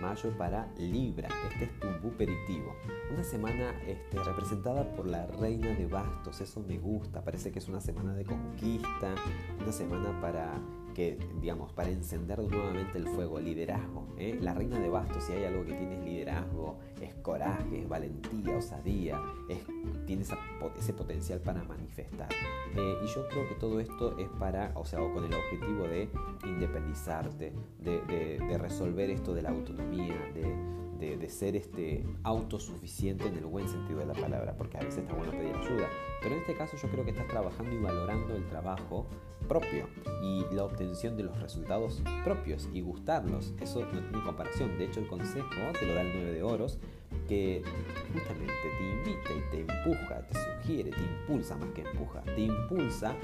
mayo 0.00 0.36
para 0.38 0.68
Libra. 0.78 1.28
Este 1.50 1.64
es 1.64 1.80
tu 1.80 1.88
buperitivo. 2.02 2.74
Una 3.12 3.24
semana 3.24 3.74
este, 3.86 4.22
representada 4.22 4.84
por 4.94 5.06
la 5.06 5.26
reina 5.26 5.68
de 5.68 5.86
bastos. 5.86 6.40
Eso 6.40 6.60
me 6.60 6.78
gusta. 6.78 7.22
Parece 7.22 7.50
que 7.50 7.58
es 7.58 7.68
una 7.68 7.80
semana 7.80 8.14
de 8.14 8.24
conquista. 8.24 9.14
Una 9.60 9.72
semana 9.72 10.20
para 10.20 10.54
que, 10.94 11.18
digamos, 11.40 11.72
para 11.72 11.90
encender 11.90 12.38
nuevamente 12.38 12.98
el 12.98 13.06
fuego, 13.08 13.38
liderazgo. 13.38 14.06
¿eh? 14.16 14.38
La 14.40 14.54
reina 14.54 14.78
de 14.78 14.88
bastos, 14.88 15.24
si 15.24 15.32
hay 15.32 15.44
algo 15.44 15.64
que 15.64 15.74
tiene 15.74 15.98
es 15.98 16.04
liderazgo, 16.04 16.78
es 17.00 17.14
coraje, 17.16 17.82
es 17.82 17.88
valentía, 17.88 18.56
osadía, 18.56 19.20
es, 19.48 19.58
tiene 20.06 20.22
ese 20.22 20.92
potencial 20.92 21.40
para 21.40 21.62
manifestar. 21.64 22.28
Eh, 22.76 22.96
y 23.04 23.06
yo 23.08 23.26
creo 23.28 23.48
que 23.48 23.54
todo 23.56 23.80
esto 23.80 24.16
es 24.18 24.28
para, 24.38 24.72
o 24.74 24.84
sea, 24.84 25.00
con 25.00 25.24
el 25.24 25.34
objetivo 25.34 25.86
de 25.88 26.08
independizarte, 26.44 27.52
de, 27.80 28.58
resolver 28.58 29.10
esto 29.10 29.34
de 29.34 29.42
la 29.42 29.50
autonomía, 29.50 30.14
de, 30.32 30.54
ser 31.28 31.56
este 31.56 32.04
autosuficiente 32.22 33.26
en 33.26 33.36
el 33.36 33.46
buen 33.46 33.68
sentido 33.68 34.00
de 34.00 34.06
la 34.06 34.14
palabra, 34.14 34.56
porque 34.56 34.76
a 34.76 34.80
veces 34.80 34.98
está 34.98 35.14
bueno 35.14 35.32
pedir 35.32 35.54
ayuda. 35.54 35.88
Pero 36.22 36.34
en 36.34 36.40
este 36.40 36.54
caso 36.54 36.76
yo 36.76 36.88
creo 36.88 37.04
que 37.04 37.10
estás 37.10 37.28
trabajando 37.28 37.74
y 37.74 37.78
valorando 37.78 38.34
el 38.34 38.46
trabajo 38.48 39.06
propio 39.48 39.88
y 40.22 40.44
la 40.54 40.64
obtención 40.64 41.16
de 41.16 41.24
los 41.24 41.38
resultados 41.40 42.02
propios 42.24 42.68
y 42.72 42.80
gustarlos. 42.80 43.52
Eso 43.60 43.80
no 43.80 44.00
tiene 44.00 44.24
comparación. 44.24 44.78
De 44.78 44.86
hecho, 44.86 45.00
el 45.00 45.06
consejo 45.06 45.48
te 45.78 45.86
lo 45.86 45.94
da 45.94 46.02
el 46.02 46.12
9 46.14 46.32
de 46.32 46.42
oros, 46.42 46.78
que 47.28 47.62
justamente 48.12 48.52
te 48.78 48.84
invita 48.84 49.30
y 49.32 49.50
te 49.50 49.60
empuja, 49.60 50.26
te 50.26 50.34
sugiere, 50.34 50.90
te 50.90 51.02
impulsa 51.02 51.56
más 51.56 51.70
que 51.70 51.82
empuja, 51.82 52.22
te 52.22 52.40
impulsa 52.40 53.14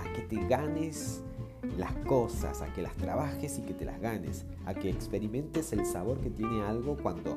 a 0.00 0.12
que 0.12 0.22
te 0.22 0.36
ganes 0.46 1.22
las 1.76 1.92
cosas, 2.06 2.62
a 2.62 2.72
que 2.72 2.82
las 2.82 2.96
trabajes 2.96 3.58
y 3.58 3.62
que 3.62 3.74
te 3.74 3.84
las 3.84 4.00
ganes, 4.00 4.46
a 4.66 4.74
que 4.74 4.90
experimentes 4.90 5.72
el 5.72 5.84
sabor 5.86 6.20
que 6.20 6.30
tiene 6.30 6.62
algo 6.62 6.96
cuando 6.96 7.36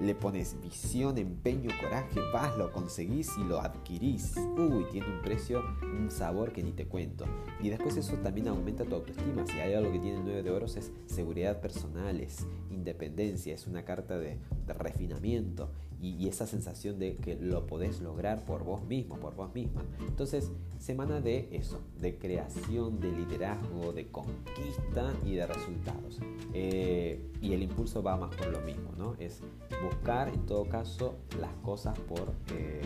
le 0.00 0.14
pones 0.14 0.60
visión, 0.60 1.18
empeño, 1.18 1.70
coraje, 1.80 2.20
vas, 2.32 2.56
lo 2.56 2.72
conseguís 2.72 3.30
y 3.38 3.44
lo 3.44 3.60
adquirís. 3.60 4.36
Uy, 4.36 4.86
tiene 4.90 5.06
un 5.06 5.22
precio, 5.22 5.62
un 5.82 6.10
sabor 6.10 6.52
que 6.52 6.62
ni 6.62 6.72
te 6.72 6.86
cuento. 6.86 7.24
Y 7.60 7.68
después 7.68 7.96
eso 7.96 8.14
también 8.16 8.48
aumenta 8.48 8.84
tu 8.84 8.94
autoestima. 8.94 9.46
Si 9.46 9.58
hay 9.58 9.74
algo 9.74 9.92
que 9.92 9.98
tiene 9.98 10.18
el 10.18 10.24
9 10.24 10.42
de 10.42 10.50
oros 10.50 10.76
es 10.76 10.92
seguridad 11.06 11.60
personal, 11.60 12.20
es 12.20 12.46
independencia, 12.70 13.54
es 13.54 13.66
una 13.66 13.84
carta 13.84 14.18
de, 14.18 14.38
de 14.66 14.72
refinamiento 14.72 15.70
y, 16.00 16.28
esa 16.28 16.46
sensación 16.46 16.98
de 16.98 17.16
que 17.16 17.36
lo 17.36 17.66
podés 17.66 18.00
lograr 18.00 18.44
por 18.44 18.64
vos 18.64 18.84
mismo, 18.84 19.16
por 19.16 19.34
vos 19.34 19.54
misma. 19.54 19.82
Entonces, 20.00 20.50
semana 20.78 21.20
de 21.20 21.48
eso, 21.52 21.80
de 22.00 22.18
creación, 22.18 23.00
de 23.00 23.12
liderazgo, 23.12 23.92
de 23.92 24.08
conquista 24.08 25.12
y 25.24 25.34
de 25.34 25.46
resultados. 25.46 26.20
Eh, 26.52 27.30
y 27.40 27.52
el 27.52 27.62
impulso 27.62 28.02
va 28.02 28.16
más 28.16 28.34
por 28.34 28.48
lo 28.48 28.60
mismo, 28.60 28.92
¿no? 28.96 29.14
Es 29.18 29.40
buscar 29.82 30.28
en 30.28 30.44
todo 30.46 30.64
caso 30.68 31.16
las 31.40 31.54
cosas 31.62 31.98
por, 32.00 32.32
eh, 32.54 32.82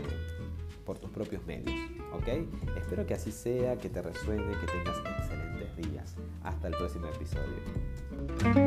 por 0.84 0.98
tus 0.98 1.10
propios 1.10 1.44
medios, 1.46 1.74
¿ok? 2.14 2.28
Espero 2.76 3.06
que 3.06 3.14
así 3.14 3.32
sea, 3.32 3.76
que 3.76 3.88
te 3.88 4.02
resuene, 4.02 4.52
que 4.60 4.66
tengas 4.66 4.98
excelentes 4.98 5.90
días. 5.90 6.16
Hasta 6.42 6.68
el 6.68 6.74
próximo 6.74 7.06
episodio. 7.06 8.59